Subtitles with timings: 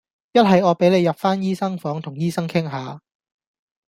[0.31, 3.01] 一係我俾你入返醫生房同醫生傾吓呀